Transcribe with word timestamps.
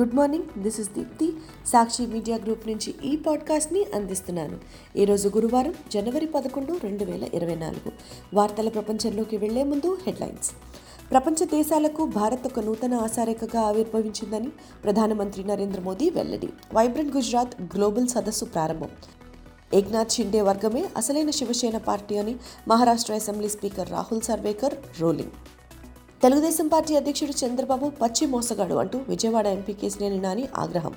Good 0.00 0.14
morning 0.14 0.62
this 0.62 0.80
is 0.80 0.88
Deepti. 0.88 1.32
Sakshi 1.66 2.06
media 2.06 2.36
group 2.36 2.68
నుంచి 2.68 2.94
ఈ 3.04 3.16
పాడ్కాస్ట్ని 3.16 3.84
అందిస్తున్నాను. 3.94 4.58
ఈరోజు 4.96 5.28
గురువారం 5.28 5.74
జనవరి 5.92 6.26
పదకొండు 6.26 6.78
రెండు 6.82 7.04
వేల 7.04 7.24
ఇరవై 7.34 7.54
నాలుగు. 7.54 7.92
వార్తల 8.34 8.68
ప్రపంచంలోకి 8.68 9.36
వెళ్ళే 9.36 9.64
ముందు 9.64 9.98
హెడ్లైన్స్. 10.06 10.50
ప్రపంచ 11.10 11.44
దేశాలకు 11.44 12.06
భారత్ 12.06 12.46
ఒక 12.46 12.60
నూతన 12.60 12.94
ఆశారేఖగా 12.94 13.60
ఆవిర్భవించిందని 13.60 14.48
ప్రధానమంత్రి 14.84 15.44
నరేంద్ర 15.44 15.80
మోదీ 15.80 16.10
వెల్లడి. 16.10 16.48
వైబ్రెంట్ 16.74 17.16
గుజరాత్ 17.16 17.62
గ్లోబల్ 17.62 18.08
సదస్సు 18.08 18.44
ప్రారంభం. 18.44 18.88
ఏక్నాథ్ 19.74 20.10
షిండే 20.10 20.40
వర్గమే 20.40 20.84
అసలైన 20.96 21.30
శివసేన 21.30 21.78
పార్టీ 21.78 22.16
అని 22.16 22.36
Maharashtra 22.68 23.14
assembly 23.14 23.48
speaker 23.48 23.90
Rahul 23.90 24.20
Narwekar 24.20 24.74
ruling. 25.00 25.30
Telugu Desam 26.24 26.68
party 26.68 26.92
అధ్యక్షుడు 26.96 27.32
చంద్రబాబు 27.40 27.86
పచ్చి 28.00 28.26
మోసగాడు 28.26 28.74
అంటూ 28.74 28.98
విజయవాడ 29.08 29.46
ఎంపీ 29.46 29.72
కేసినేని 29.72 30.18
నాని 30.20 30.44
ఆగ్రహం. 30.56 30.94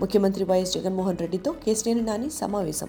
ముఖ్యమంత్రి 0.00 0.44
వైఎస్ 0.44 0.72
జగన్మోహన్ 0.72 1.18
రెడ్డితో 1.18 1.50
కేసినేని 1.64 2.02
నాని 2.02 2.30
సమావేశం. 2.30 2.88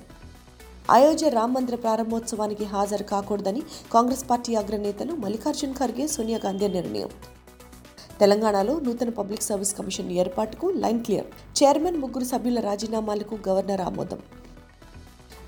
అయోధ్య 0.91 1.29
రామ్ 1.29 1.53
మందిర 1.53 1.75
ప్రారంభోత్సవానికి 1.75 2.63
హాజరు 2.63 3.03
కాకూడదని 3.03 3.63
కాంగ్రెస్ 3.93 4.25
పార్టీ 4.29 4.55
అగ్రనేతలు 4.55 5.15
మల్లికార్జున్ 5.23 5.73
ఖర్గే 5.73 6.07
సోనియా 6.07 6.39
గాంధీ 6.45 6.67
నిర్ణయం. 6.67 7.09
తెలంగాణలో 8.19 8.79
నూతన 8.79 9.09
పబ్లిక్ 9.09 9.43
సర్వీస్ 9.43 9.77
కమిషన్ 9.77 10.11
ఏర్పాటుకు 10.11 10.67
లైన్ 10.85 11.03
క్లియర్. 11.05 11.27
చైర్మన్ 11.59 11.97
ముగ్గురు 11.97 12.23
సభ్యుల 12.23 12.59
రాజీనామాలకు 12.59 13.37
గవర్నర్ 13.49 13.81
ఆమోదం. 13.81 14.21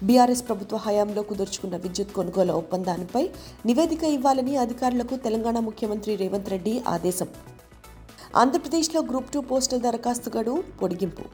బీఆర్ఎస్ 0.07 0.47
ప్రభుత్వ 0.47 0.77
హయాంలో 0.77 1.21
కుదుర్చుకున్న 1.21 1.75
విద్యుత్ 1.77 2.13
కొనుగోలు 2.13 2.53
ఒప్పందానిపై 2.53 3.29
నివేదిక 3.65 4.03
ఇవ్వాలని 4.03 4.57
అధికారులకు 4.57 5.15
తెలంగాణ 5.15 5.59
ముఖ్యమంత్రి 5.59 6.15
రేవంత్ 6.15 6.49
రెడ్డి 6.49 6.73
ఆదేశం. 6.87 7.27
ఆంధ్రప్రదేశ్లో 8.35 9.01
గ్రూప్ 9.01 9.31
టూ 9.31 9.41
పోస్టల్ 9.41 9.81
దరఖాస్తు 9.81 10.37
గడువు 10.37 10.61
పొడిగింపు. 10.81 11.25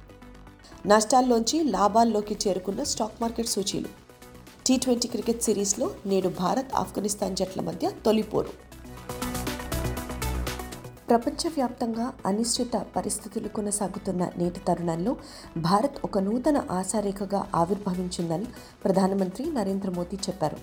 నష్టాల్లోంచి 0.88 1.64
లాభాల్లోకి 1.64 2.38
చేరుకున్న 2.48 2.84
స్టాక్ 2.84 3.22
మార్కెట్ 3.22 3.48
సూచీలు. 3.48 3.90
టీ 4.68 4.78
ట్వంటీ 4.78 5.08
క్రికెట్ 5.08 5.44
సిరీస్లో 5.44 5.92
నేడు 6.06 6.30
భారత్ 6.30 6.74
ఆఫ్ఘనిస్తాన్ 6.76 7.36
జట్ల 7.36 7.62
మధ్య 7.62 7.92
తొలిపోరు. 8.06 8.69
ప్రపంచవ్యాప్తంగా 11.10 12.14
అనిశ్చిత 12.26 12.76
పరిస్థితులు 12.96 13.48
కొనసాగుతున్న 13.48 14.24
నేటి 14.38 14.62
తరుణంలో 14.68 15.14
భారత్ 15.58 15.98
ఒక 16.04 16.18
నూతన 16.18 16.58
ఆశారేఖగా 16.72 17.40
ఆవిర్భవించిందని 17.56 18.48
ప్రధానమంత్రి 18.84 19.46
నరేంద్ర 19.52 19.90
మోదీ 19.90 20.20
చెప్పారు. 20.28 20.60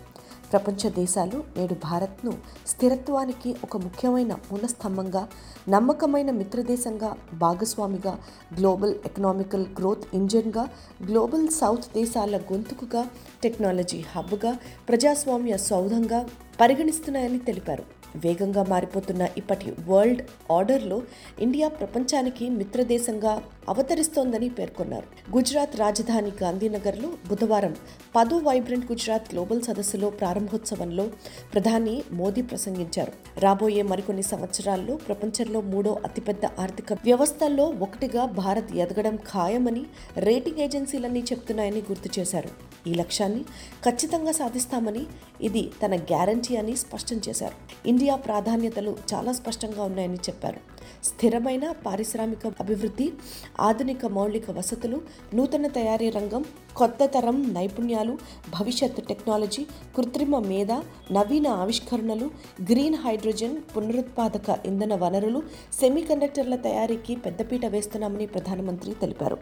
ప్రపంచ 0.53 0.91
దేశాలు 0.91 1.38
నేడు 1.56 1.77
భారత్ను 1.84 2.33
స్థిరత్వానికి 2.66 3.56
ఒక 3.64 3.77
ముఖ్యమైన 3.77 4.33
మూలస్తంభంగా 4.50 5.22
నమ్మకమైన 5.69 6.30
మిత్రదేశంగా 6.30 7.10
భాగస్వామిగా 7.34 8.14
గ్లోబల్ 8.58 8.94
ఎకనామికల్ 9.06 9.66
గ్రోత్ 9.78 10.06
ఇంజిన్గా 10.14 10.64
గ్లోబల్ 11.06 11.48
సౌత్ 11.60 11.88
దేశాల 11.94 12.36
గొంతుకుగా 12.53 13.03
టెక్నాలజీ 13.42 14.00
హబ్గా 14.14 14.53
ప్రజాస్వామ్య 14.88 15.56
సౌధంగా 15.56 16.20
పరిగణిస్తున్నాయని 16.60 17.38
తెలిపారు. 17.38 17.84
వేగంగా 18.16 18.62
మారిపోతున్న 18.68 19.28
ఇప్పటి 19.36 19.72
వరల్డ్ 19.88 20.22
ఆర్డర్లో 20.52 21.02
ఇండియా 21.40 21.68
ప్రపంచానికి 21.68 22.48
మిత్రదేశంగా 22.48 23.42
అవతరిస్తోందని 23.68 24.48
పేర్కొన్నారు. 24.48 25.36
గుజరాత్ 25.36 25.76
రాజధాని 25.76 26.32
గాంధీనగర్లో 26.42 27.08
బుధవారం 27.28 27.76
పదో 28.16 28.36
వైబ్రెంట్ 28.38 28.92
గుజరాత్ 28.92 29.32
గ్లోబల్ 29.32 29.62
సదస్సులో 29.62 30.10
ప్రారంభోత్సవంలో 30.10 31.06
ప్రధాని 31.54 32.02
మోదీ 32.12 32.42
ప్రసంగించారు. 32.42 33.12
రాబోయే 33.38 33.82
మరికొన్ని 33.82 34.22
సంవత్సరాల్లో 34.22 34.96
ప్రపంచంలో 34.96 35.60
మూడో 35.60 36.00
అతిపెద్ద 36.04 36.46
ఆర్థిక 36.58 36.92
వ్యవస్థల్లో 36.92 37.64
ఒకటిగా 37.64 38.24
భారత్ 38.24 38.72
ఎదగడం 38.76 39.16
ఖాయమని 39.16 39.84
రేటింగ్ 40.16 40.58
ఏజెన్సీలన్నీ 40.58 41.20
చెప్తున్నాయని 41.20 41.82
గుర్తు 41.92 42.20
చేశారు. 42.20 42.50
ఈ 42.88 42.94
లక్ష్యాన్ని 42.94 43.42
ఖచ్చితంగా 43.84 44.32
సాధిస్తామని 44.32 45.06
ఇది 45.41 45.70
తన 45.84 45.97
గ్యారంటీ 45.97 46.45
అని 46.54 46.76
స్పష్టం 46.76 47.20
చేశారు. 47.28 47.88
ఇండియా 47.88 48.16
ప్రాధాన్యతలు 48.16 48.96
చాలా 49.14 49.32
స్పష్టంగా 49.32 49.82
ఉన్నాయని 49.82 50.14
చెప్పారు. 50.14 50.60
స్థిరమైన 51.04 51.70
పారిశ్రామిక 51.70 52.46
అభివృద్ధి 52.46 53.12
ఆధునిక 53.60 54.06
మౌలిక 54.06 54.50
వసతులు 54.50 55.00
నూతన 55.34 55.66
తయారీ 55.66 56.10
రంగం 56.10 56.44
కొత్త 56.76 57.04
తరం 57.04 57.54
నైపుణ్యాలు 57.54 58.18
భవిష్యత్ 58.60 59.08
టెక్నాలజీ 59.08 59.66
కృత్రిమ 59.96 60.38
మేధ 60.38 60.72
నవీన 61.12 61.48
ఆవిష్కరణలు 61.48 62.30
గ్రీన్ 62.72 62.94
హైడ్రోజన్ 62.94 63.56
పునరుత్పాదక 63.76 64.58
ఇంధన 64.66 64.94
వనరులు 64.94 65.42
సెమీకండక్టర్ల 65.80 66.56
తయారీకి 66.56 67.16
పెద్దపీట 67.16 67.66
వేస్తున్నామని 67.66 68.26
ప్రధానమంత్రి 68.26 68.94
తెలిపారు. 68.94 69.38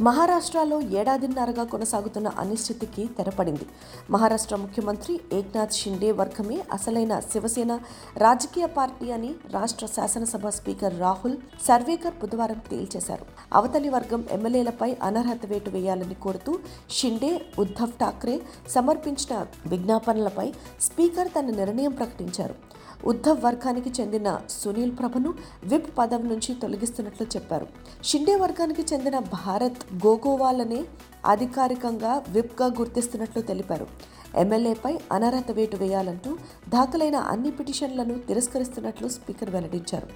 మహారాష్ట్రలో 0.00 0.80
ఏడాదిన్నరగా 0.80 1.64
కొనసాగుతున్న 1.64 2.28
అనిశ్చితికి 2.28 3.08
తెరపడింది. 3.18 3.66
మహారాష్ట్ర 4.10 4.56
ముఖ్యమంత్రి 4.56 5.20
ఏక్నాథ్ 5.32 5.72
షిండే 5.72 6.12
వర్గమే 6.12 6.58
అసలైన 6.72 7.20
శివసేన 7.20 7.80
రాజకీయ 8.16 8.66
పార్టీ 8.66 9.10
అని 9.10 9.34
రాష్ట్ర 9.50 9.86
శాసనసభ 9.86 10.48
స్పీకర్ 10.48 11.00
రాహుల్ 11.00 11.36
సర్వేకర్ 11.68 12.14
బుధవారం 12.14 12.60
తేల్చేశారు. 12.70 13.26
అవతలి 13.52 13.88
వర్గం 13.88 14.24
ఎమ్మెల్యేలపై 14.30 14.96
అనర్హత 15.02 15.46
వేటు 15.46 15.70
వేయాలని 15.70 16.14
కోరుతూ 16.14 16.58
షిండే 16.90 17.42
ఉద్ధవ్ 17.58 17.98
ఠాక్రే 18.00 18.40
సమర్పించిన 18.68 19.46
విజ్ఞాపనలపై 19.66 20.52
స్పీకర్ 20.80 21.28
తన 21.28 21.46
నిర్ణయం 21.46 21.92
ప్రకటించారు. 21.92 22.54
ఉద్ధవ్ 23.04 23.44
వర్గానికి 23.44 24.02
చెందిన 24.02 24.40
సునీల్ 24.50 24.92
ప్రభను 24.98 25.34
విప్ 25.64 25.98
పదవి 25.98 26.28
నుంచి 26.28 26.54
తొలగిస్తున్నట్లు 26.54 27.26
చెప్పారు. 27.26 27.66
షిండే 28.04 28.34
వర్గానికి 28.34 28.82
చెందిన 28.94 29.18
భారత్ 29.18 30.06
గోగోవాలనే 30.06 30.84
అధికారికంగా 31.26 32.24
విప్గా 32.28 32.66
గుర్తిస్తున్నట్లు 32.66 33.42
తెలిపారు. 33.42 33.86
ఎమ్మెల్యేపై 34.36 34.98
అనర్హత 35.12 35.50
వేటు 35.50 35.76
వేయాలంటూ 35.76 36.36
దాఖలైన 36.68 37.16
అన్ని 37.16 37.50
పిటిషన్లను 37.50 38.18
తిరస్కరిస్తున్నట్లు 38.18 39.08
స్పీకర్ 39.08 39.50
వెల్లడించారు. 39.50 40.08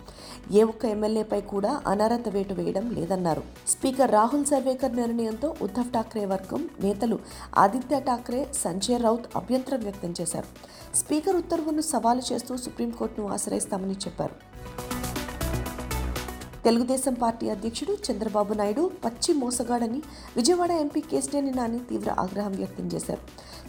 ఏ 0.53 0.63
ఒక్క 0.63 0.85
ఎమ్మెల్యేపై 0.85 1.41
కూడా 1.41 1.83
అనర్హత 1.87 2.29
వేటు 2.29 2.55
వేయడం 2.55 2.91
లేదన్నారు. 2.91 3.43
స్పీకర్ 3.69 4.11
రాహుల్ 4.11 4.45
సర్వేకర్ 4.45 4.97
నిర్ణయంతో 4.97 5.55
ఉద్ధవ్ 5.63 5.93
ఠాక్రే 5.95 6.25
వర్గం 6.25 6.69
నేతలు 6.81 7.19
ఆదిత్య 7.59 8.01
ఠాక్రే 8.01 8.49
సంజయ్ 8.55 9.03
రౌత్ 9.03 9.27
అభ్యంతరం 9.37 9.81
వ్యక్తం 9.81 10.15
చేశారు. 10.21 10.47
స్పీకర్ 10.97 11.37
ఉత్తర్వును 11.37 11.81
సవాలు 11.81 12.23
చేస్తూ 12.33 12.57
సుప్రీంకోర్టును 12.57 13.33
ఆశ్రయిస్తామని 13.33 13.93
చెప్పారు. 13.93 14.50
తెలుగుదేశం 16.65 17.15
పార్టీ 17.15 17.47
అధ్యక్షుడు 17.49 17.93
చంద్రబాబు 18.07 18.53
నాయుడు 18.53 18.83
పచ్చి 19.05 19.33
మోసగాడని 19.43 20.01
విజయవాడ 20.37 20.73
ఎంపీ 20.85 21.01
కేసినేని 21.11 21.53
నాని 21.59 21.79
తీవ్ర 21.91 22.11
ఆగ్రహం 22.25 22.55
వ్యక్తం 22.61 22.87
చేశారు. 22.95 23.23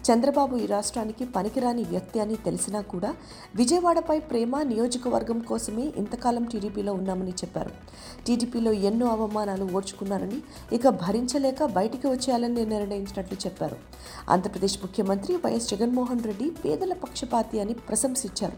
చంద్రబాబు 0.05 0.57
ఈ 0.57 0.65
రాష్ట్రానికి 0.65 1.25
పనికిరాని 1.25 1.83
వ్యక్తి 1.83 2.19
అని 2.19 2.35
తెలిసినా 2.35 2.81
కూడా 2.81 3.15
విజయవాడపై 3.55 4.19
ప్రేమ 4.19 4.61
నియోజకవర్గం 4.61 5.39
కోసమే 5.39 5.93
ఇంతకాలం 5.97 6.43
టీడీపీలో 6.43 6.93
ఉన్నామని 6.93 7.31
చెప్పారు. 7.31 7.71
టీడీపీలో 8.27 8.71
ఎన్నో 8.71 9.07
అవమానాలు 9.07 9.69
ఓర్చుకున్నారని 9.73 10.39
ఇక 10.73 10.87
భరించలేక 10.87 11.65
బయటికి 11.65 12.07
వచ్చేయాలని 12.07 12.65
నిర్ణయించినట్లు 12.65 13.37
చెప్పారు. 13.45 13.77
ఆంధ్రప్రదేశ్ 14.29 14.79
ముఖ్యమంత్రి 14.81 15.35
వైఎస్ 15.35 15.69
జగన్మోహన్ 15.69 16.23
రెడ్డి 16.23 16.49
పేదల 16.49 16.93
పక్షపాతి 16.93 17.59
అని 17.59 17.73
ప్రశంసించారు. 17.73 18.57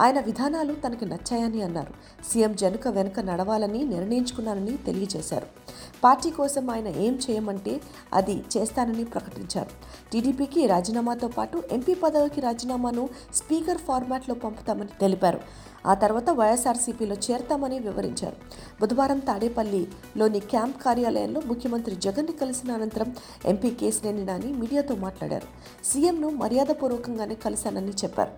ఆయన 0.00 0.20
విధానాలు 0.20 0.74
తనకు 0.74 1.04
నచ్చాయని 1.04 1.62
అన్నారు. 1.62 1.94
సీఎం 2.32 2.56
జనుక 2.56 2.88
వెనుక 2.88 3.20
నడవాలని 3.20 3.84
నిర్ణయించుకున్నానని 3.84 4.76
తెలియజేశారు. 4.76 5.61
పార్టీ 6.04 6.30
కోసం 6.30 6.70
ఆయన 6.70 6.88
ఏం 6.88 7.18
చేయమంటే 7.30 7.80
అది 8.12 8.44
చేస్తానని 8.56 9.04
ప్రకటించారు. 9.04 9.70
టీడీపీకి 10.12 10.66
రాజీనామాతో 10.66 11.28
పాటు 11.28 11.62
ఎంపీ 11.72 11.94
పదవికి 11.94 12.40
రాజీనామాను 12.40 13.08
స్పీకర్ 13.34 13.78
ఫార్మాట్లో 13.78 14.34
పంపుతామని 14.34 14.88
తెలిపారు. 15.00 15.40
ఆ 15.86 15.94
తర్వాత 15.94 16.30
వైఎస్ఆర్సీపీలో 16.30 17.16
చేరతామని 17.16 17.78
వివరించారు. 17.78 18.36
బుధవారం 18.80 19.18
తాడేపల్లిలోని 19.18 20.40
క్యాంప్ 20.40 20.82
కార్యాలయంలో 20.82 21.42
ముఖ్యమంత్రి 21.46 21.96
జగన్ని 21.96 22.32
కలిసిన 22.32 22.72
అనంతరం 22.72 23.16
ఎంపీ 23.44 23.70
కేసినేని 23.70 24.24
నాని 24.24 24.52
మీడియాతో 24.52 24.94
మాట్లాడారు. 24.94 25.46
సీఎంను 25.84 26.30
మర్యాదపూర్వకంగానే 26.30 27.34
కలిశానని 27.34 27.90
చెప్పారు. 27.90 28.32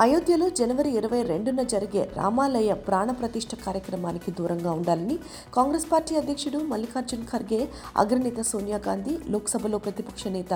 అయోధ్యలో 0.00 0.46
జనవరి 0.58 0.90
ఇరవై 0.98 1.20
రెండున 1.28 1.60
జరిగే 1.72 2.02
రామాలయ 2.18 2.72
ప్రాణప్రతిష్ఠ 2.86 3.52
కార్యక్రమానికి 3.64 4.30
దూరంగా 4.38 4.72
ఉండాలని 4.78 5.16
కాంగ్రెస్ 5.56 5.86
పార్టీ 5.92 6.14
అధ్యక్షుడు 6.20 6.58
మల్లికార్జున్ 6.72 7.24
ఖర్గే 7.30 7.60
అగ్రనేత 8.02 8.42
సోనియా 8.50 8.78
గాంధీ 8.86 9.14
లోక్సభలో 9.34 9.78
ప్రతిపక్ష 9.86 10.22
నేత 10.36 10.54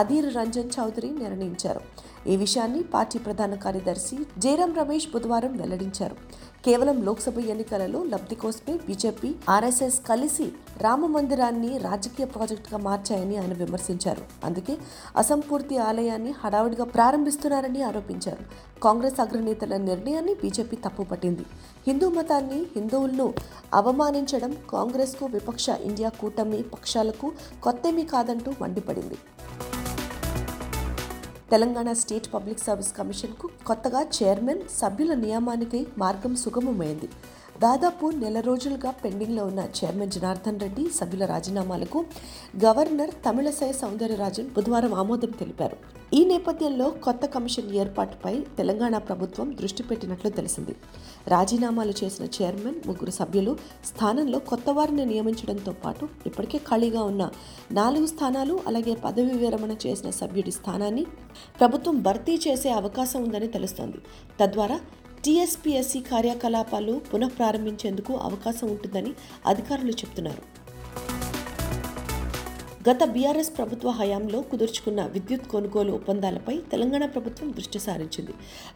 అధీర్ 0.00 0.28
రంజన్ 0.38 0.74
చౌదరి 0.76 1.10
నిర్ణయించారు. 1.22 1.82
ఈ 2.26 2.36
విషయాన్ని 2.36 2.82
పార్టీ 2.82 3.18
ప్రధాన 3.18 3.54
కార్యదర్శి 3.54 4.16
జయరాం 4.38 4.74
రమేష్ 4.74 5.06
బుధవారం 5.14 5.56
వెల్లడించారు. 5.56 6.16
కేవలం 6.66 7.02
లోక్సభ 7.04 7.38
ఎన్నికలలో 7.38 8.04
లబ్ధి 8.04 8.34
కోసమే 8.34 8.74
బీజేపీ 8.86 9.34
ఆర్ఎస్ఎస్ 9.48 9.98
కలిసి 10.08 10.46
రామ 10.80 11.06
మందిరాన్ని 11.06 11.78
రాజకీయ 11.78 12.26
ప్రాజెక్టుగా 12.26 12.78
మార్చాయని 12.78 13.36
ఆయన 13.36 13.52
విమర్శించారు. 13.52 14.22
అందుకే 14.44 14.76
అసంపూర్తి 15.16 15.78
ఆలయాన్ని 15.78 16.34
హడావుడిగా 16.44 16.84
ప్రారంభిస్తున్నారని 16.84 17.82
ఆరోపించారు. 17.82 18.44
కాంగ్రెస్ 18.80 19.20
అగ్రనేతల 19.20 19.76
నిర్ణయాన్ని 19.76 20.34
బీజేపీ 20.34 20.76
తప్పుపట్టింది. 20.76 21.46
హిందూ 21.86 22.08
మతాన్ని 22.08 22.60
హిందువులను 22.76 23.34
అవమానించడం 23.74 24.56
కాంగ్రెస్కు 24.70 25.26
విపక్ష 25.26 25.68
ఇండియా 25.68 26.08
కూటమి 26.08 26.62
పక్షాలకు 26.62 27.32
కొత్తేమీ 27.62 28.04
కాదంటూ 28.04 28.52
మండిపడింది. 28.60 29.18
తెలంగాణ 31.52 31.92
స్టేట్ 31.92 32.26
పబ్లిక్ 32.34 32.62
సర్వీస్ 32.66 32.92
కమిషన్కు 32.98 33.46
కొత్తగా 33.66 34.00
చైర్మన్ 34.16 34.62
సభ్యుల 34.80 35.14
నియామానికి 35.14 35.80
మార్గం 35.98 36.32
సుగమమైంది. 36.42 37.08
దాదాపు 37.62 38.06
నెల 38.20 38.38
రోజులుగా 38.40 38.90
పెండింగ్లో 39.02 39.42
ఉన్న 39.46 39.62
చైర్మన్ 39.76 40.12
జనార్దన్ 40.14 40.58
రెడ్డి 40.60 40.84
సభ్యుల 40.96 41.24
రాజీనామాలకు 41.24 41.98
గవర్నర్ 42.64 43.12
తమిళసై 43.26 43.68
సౌందరరాజన్ 43.72 44.48
బుధవారం 44.56 44.94
ఆమోదం 44.94 45.30
తెలిపారు. 45.40 45.76
ఈ 46.18 46.20
నేపథ్యంలో 46.24 46.86
కొత్త 47.04 47.26
కమిషన్ 47.26 47.70
ఏర్పాటుపై 47.82 48.32
తెలంగాణ 48.58 48.98
ప్రభుత్వం 48.98 49.46
దృష్టి 49.60 49.82
పెట్టినట్లు 49.82 50.30
తెలిసింది. 50.30 50.74
రాజీనామాలు 51.28 51.94
చేసిన 52.00 52.26
చైర్మన్ 52.36 52.80
ముగ్గురు 52.86 53.10
సభ్యులు 53.10 53.56
స్థానంలో 53.90 54.38
కొత్త 54.50 54.70
వారిని 54.70 55.06
నియమించడంతో 55.12 55.72
పాటు 55.84 56.08
ఇప్పటికే 56.26 56.60
ఖాళీగా 56.68 57.02
ఉన్న 57.02 57.30
నాలుగు 57.72 58.06
స్థానాలు 58.06 58.60
అలాగే 58.66 58.94
పదవి 59.06 59.38
విరమణ 59.44 59.72
చేసిన 59.86 60.10
సభ్యుడి 60.10 60.50
స్థానాన్ని 60.50 61.06
ప్రభుత్వం 61.60 62.02
భర్తీ 62.02 62.36
చేసే 62.48 62.72
అవకాశం 62.80 63.22
ఉందని 63.22 63.46
తెలుస్తోంది. 63.46 63.98
తద్వారా 64.40 64.80
టీఎస్పీఎస్సీ 65.24 66.00
కార్యకలాపాలు 66.08 66.94
పునఃప్రారంభించేందుకు 67.10 68.12
అవకాశం 68.22 68.66
ఉంటుందని 68.68 69.12
అధికారులు 69.46 69.92
చెబుతున్నారు 69.92 70.42
గత 72.86 73.02
బీఆర్ఎస్ 73.12 73.50
ప్రభుత్వ 73.56 73.88
హయాంలో 73.98 74.38
కుదుర్చుకున్న 74.50 75.00
విద్యుత్ 75.12 75.44
కొనుగోలు 75.52 75.90
ఒప్పందాలపై 75.98 76.54
తెలంగాణ 76.72 77.04
ప్రభుత్వం 77.14 77.48
దృష్టి 77.56 77.78
సారించింది. 77.84 78.32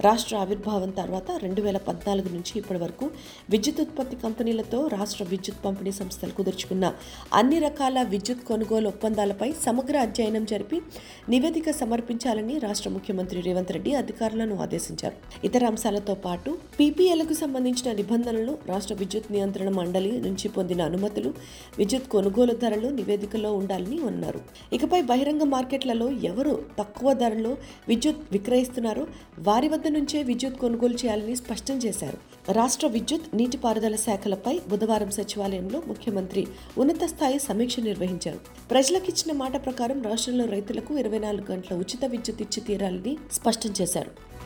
రాష్ట్ర 0.06 0.34
ఆవిర్భావం 0.36 0.90
తర్వాత 1.00 1.26
రెండు 1.42 1.62
వేల 1.62 1.78
పద్నాలుగు 1.88 2.28
నుంచి 2.34 2.52
ఇప్పటి 2.60 2.80
వరకు 2.82 3.06
విద్యుత్ 3.54 3.80
ఉత్పత్తి 3.84 4.18
కంపెనీలతో 4.22 4.78
రాష్ట్ర 4.94 5.24
విద్యుత్ 5.32 5.60
పంపిణీ 5.64 5.92
సంస్థలు 5.98 6.36
కుదుర్చుకున్న 6.38 6.92
అన్ని 7.40 7.58
రకాల 7.66 7.96
విద్యుత్ 8.12 8.46
కొనుగోలు 8.50 8.88
ఒప్పందాలపై 8.92 9.48
సమగ్ర 9.66 9.96
అధ్యయనం 10.08 10.46
జరిపి 10.52 10.80
నివేదిక 11.34 11.74
సమర్పించాలని 11.80 12.56
రాష్ట్ర 12.66 12.92
ముఖ్యమంత్రి 12.96 13.42
రేవంత్ 13.48 13.74
రెడ్డి 13.76 13.94
అధికారులను 13.94 14.56
ఆదేశించారు. 14.66 15.18
ఇతర 15.50 15.64
అంశాలతో 15.72 16.16
పాటు 16.26 16.52
పీపీఎల్కు 16.78 17.38
సంబంధించిన 17.42 17.96
నిబంధనలు 18.00 18.56
రాష్ట్ర 18.72 18.96
విద్యుత్ 19.02 19.30
నియంత్రణ 19.36 19.72
మండలి 19.80 20.14
నుంచి 20.28 20.48
పొందిన 20.58 20.80
అనుమతులు 20.92 21.32
విద్యుత్ 21.78 22.10
కొనుగోలు 22.16 22.56
ధరలు 22.64 22.90
నివేదికలో 23.00 23.52
ఉండాలని 23.60 23.96
ఉన్నారు. 24.04 24.40
ఇకపై 24.72 25.02
బహిరంగ 25.02 25.42
మార్కెట్లలో 25.42 26.10
ఎవరు 26.10 26.64
తక్కువ 26.78 27.12
ధరలో 27.12 27.56
విద్యుత్ 27.88 28.16
విక్రయిస్తున్నారో 28.32 29.06
వారి 29.38 29.68
వద్ద 29.68 29.88
నుంచే 29.88 30.22
విద్యుత్ 30.22 30.54
కొనుగోలు 30.54 30.94
చేయాలని 30.94 31.36
స్పష్టం 31.36 31.78
చేశారు. 31.78 32.18
రాష్ట్ర 32.52 32.86
విద్యుత్ 32.86 33.36
నీటిపారుదల 33.36 33.96
శాఖలపై 33.96 34.60
బుధవారం 34.68 35.10
సచివాలయంలో 35.10 35.82
ముఖ్యమంత్రి 35.86 36.46
ఉన్నత 36.78 37.04
స్థాయి 37.04 37.38
సమీక్ష 37.38 37.80
నిర్వహించారు. 37.80 38.40
ప్రజలకిచ్చిన 38.70 39.36
మాట 39.36 39.64
ప్రకారం 39.64 40.02
రాష్ట్రంలో 40.02 40.44
రైతులకు 40.44 40.98
ఇరవై 40.98 41.18
నాలుగు 41.18 41.52
గంటల 41.52 41.76
ఉచిత 41.76 42.04
విద్యుత్ 42.04 42.42
ఇచ్చి 42.42 42.60
తీరాలని 42.60 43.16
స్పష్టం 43.32 43.74
చేశారు. 43.80 44.37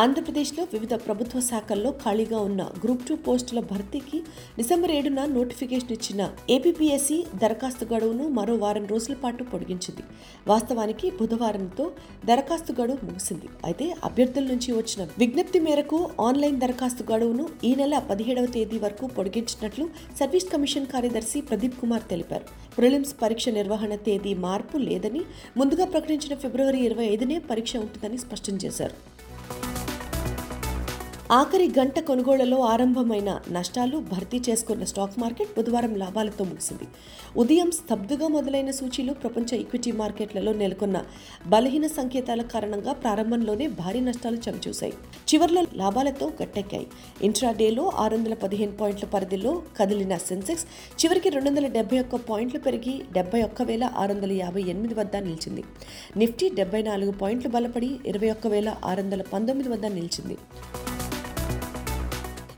ఆంధ్రప్రదేశ్లో 0.00 0.62
వివిధ 0.72 0.94
ప్రభుత్వ 1.04 1.38
శాఖల్లో 1.46 1.90
ఖాళీగా 2.02 2.38
ఉన్న 2.46 2.62
గ్రూప్ 2.82 3.04
టూ 3.08 3.14
పోస్టుల 3.26 3.60
భర్తీకి 3.70 4.18
డిసెంబర్ 4.58 4.92
ఏడున 4.96 5.20
నోటిఫికేషన్ 5.36 5.92
ఇచ్చిన 5.96 6.22
ఏపీపీఎస్సీ 6.54 7.18
దరఖాస్తు 7.42 7.84
గడువును 7.92 8.24
మరో 8.38 8.54
వారం 8.64 8.84
రోజుల 8.92 9.14
పాటు 9.22 9.44
పొడిగించింది. 9.52 10.02
వాస్తవానికి 10.50 11.06
బుధవారంతో 11.20 11.86
దరఖాస్తు 12.30 12.74
గడువు 12.80 13.00
ముగిసింది. 13.08 13.48
అయితే 13.68 13.88
అభ్యర్థుల 14.10 14.46
నుంచి 14.52 14.70
వచ్చిన 14.80 15.08
విజ్ఞప్తి 15.22 15.60
మేరకు 15.68 16.00
ఆన్లైన్ 16.26 16.60
దరఖాస్తు 16.64 17.04
గడువును 17.12 17.46
ఈ 17.70 17.72
నెల 17.80 18.02
పదిహేడవ 18.10 18.46
తేదీ 18.58 18.78
వరకు 18.84 19.06
పొడిగించినట్లు 19.16 19.86
సర్వీస్ 20.20 20.52
కమిషన్ 20.54 20.92
కార్యదర్శి 20.94 21.40
ప్రదీప్ 21.50 21.80
కుమార్ 21.82 22.06
తెలిపారు. 22.14 22.46
ప్రిలిమ్స్ 22.78 23.16
పరీక్ష 23.24 23.48
నిర్వహణ 23.60 23.94
తేదీ 24.08 24.34
మార్పు 24.46 24.76
లేదని 24.88 25.24
ముందుగా 25.60 25.86
ప్రకటించిన 25.96 26.34
ఫిబ్రవరి 26.44 26.80
ఇరవై 26.90 27.08
ఐదునే 27.16 27.38
పరీక్ష 27.50 27.76
ఉంటుందని 27.84 28.18
స్పష్టం 28.26 28.56
చేశారు. 28.64 28.96
ఆఖరి 31.34 31.64
గంట 31.78 32.00
కొనుగోళ్ళలో 32.00 32.60
ఆరంభమైన 32.62 33.40
నష్టాలు 33.50 33.96
భర్తీ 33.98 34.42
చేసుకున్న 34.48 34.84
స్టాక్ 34.84 35.18
మార్కెట్ 35.18 35.56
బుధవారం 35.56 35.94
లాభాలతో 35.94 36.44
ముగిసింది. 36.44 36.86
ఉదయం 37.36 37.70
స్తబ్దుగా 37.70 38.28
మొదలైన 38.28 38.70
సూచీలు 38.70 39.12
ప్రపంచ 39.12 39.56
ఈక్విటీ 39.56 39.92
మార్కెట్లలో 39.92 40.52
నెలకొన్న 40.52 41.04
బలహీన 41.46 41.86
సంకేతాల 41.86 42.42
కారణంగా 42.42 42.92
ప్రారంభంలోనే 42.92 43.66
భారీ 43.66 44.00
నష్టాలు 44.00 44.36
చవిచూశాయి. 44.36 44.92
చివర్లో 45.34 45.64
లాభాలతో 45.74 46.28
గట్టెక్కాయి. 46.42 46.86
ఇంట్రాడేలో 47.22 47.92
ఆరు 47.96 48.16
వందల 48.16 48.34
పదిహేను 48.34 48.76
పాయింట్ల 48.76 49.06
పరిధిలో 49.06 49.62
కదిలిన 49.80 50.16
సెన్సెక్స్ 50.16 50.66
చివరికి 51.04 51.28
రెండు 51.28 51.50
వందల 51.50 51.66
డెబ్బై 51.66 51.98
ఒక్క 51.98 52.16
పాయింట్లు 52.16 52.60
పెరిగి 52.60 53.02
డెబ్బై 53.12 53.42
ఒక్క 53.42 53.62
వేల 53.62 53.84
ఆరు 53.96 54.12
వందల 54.14 54.32
యాభై 54.32 54.62
ఎనిమిది 54.62 54.94
వద్ద 54.94 55.16
నిలిచింది. 55.16 55.64
నిఫ్టీ 56.16 56.48
డెబ్బై 56.48 56.82
నాలుగు 56.82 57.10
పాయింట్లు 57.10 57.50
బలపడి 57.50 57.92
ఇరవై 58.06 58.30
ఒక్క 58.30 58.46
వేల 58.46 58.76
ఆరు 58.84 59.02
వందల 59.02 59.22
పంతొమ్మిది 59.22 59.68
వద్ద 59.68 59.86
నిలిచింది. 59.86 60.38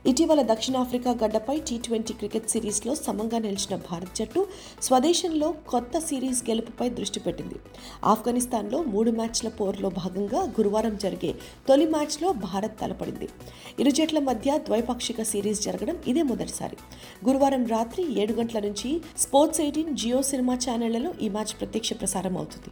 ఇటీవల 0.05 0.41
దక్షిణాఫ్రికా 0.41 1.11
గడ్డపై 1.21 1.55
టీ 1.69 1.77
ట్వంటీ 1.77 2.13
క్రికెట్ 2.13 2.49
సిరీస్లో 2.49 2.95
సమంగా 2.95 3.37
నిలిచిన 3.37 3.75
భారత్ 3.89 4.13
జట్టు 4.17 4.41
స్వదేశంలో 4.81 5.47
కొత్త 5.69 5.99
సిరీస్ 5.99 6.41
గెలుపుపై 6.49 6.89
దృష్టి 6.89 7.19
పెట్టింది. 7.19 7.57
ఆఫ్ఘనిస్తాన్లో 8.03 8.83
మూడు 8.83 9.11
మ్యాచ్ల 9.11 9.49
పోరులో 9.49 9.89
భాగంగా 9.89 10.41
గురువారం 10.57 10.95
జరిగే 11.03 11.31
తొలి 11.67 11.87
మ్యాచ్లో 11.95 12.31
భారత్ 12.31 12.79
తలపడింది. 12.81 13.29
ఇరు 13.79 13.89
జట్ల 13.89 14.19
మధ్య 14.19 14.57
ద్వైపాక్షిక 14.57 15.21
సిరీస్ 15.23 15.63
జరగడం 15.67 15.99
ఇదే 16.07 16.21
మొదటిసారి. 16.21 16.77
గురువారం 17.27 17.65
రాత్రి 17.65 18.05
ఏడు 18.21 18.33
గంటల 18.33 18.59
నుంచి 18.59 19.01
స్పోర్ట్స్ 19.17 19.61
ఎయిటీన్ 19.61 19.97
జియో 19.97 20.21
సినిమా 20.21 20.55
ఛానళ్ళలో 20.65 21.13
ఈ 21.21 21.29
మ్యాచ్ 21.29 21.53
ప్రత్యక్ష 21.59 21.93
ప్రసారం 21.93 22.37
అవుతుంది. 22.37 22.71